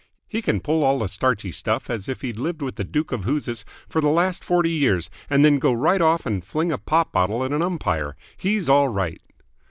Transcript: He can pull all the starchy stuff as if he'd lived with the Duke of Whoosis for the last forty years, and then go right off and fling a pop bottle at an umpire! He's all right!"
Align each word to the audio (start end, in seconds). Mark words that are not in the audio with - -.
He 0.27 0.41
can 0.41 0.61
pull 0.61 0.83
all 0.83 0.97
the 0.97 1.07
starchy 1.07 1.51
stuff 1.51 1.87
as 1.87 2.09
if 2.09 2.21
he'd 2.21 2.39
lived 2.39 2.63
with 2.63 2.73
the 2.77 2.83
Duke 2.83 3.11
of 3.11 3.23
Whoosis 3.23 3.63
for 3.87 4.01
the 4.01 4.09
last 4.09 4.43
forty 4.43 4.71
years, 4.71 5.11
and 5.29 5.45
then 5.45 5.59
go 5.59 5.71
right 5.73 6.01
off 6.01 6.25
and 6.25 6.43
fling 6.43 6.71
a 6.71 6.79
pop 6.79 7.11
bottle 7.11 7.43
at 7.45 7.51
an 7.53 7.61
umpire! 7.61 8.15
He's 8.35 8.67
all 8.67 8.87
right!" 8.87 9.21